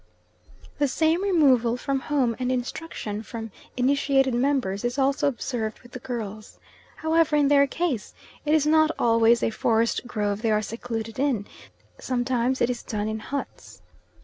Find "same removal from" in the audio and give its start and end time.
0.87-1.99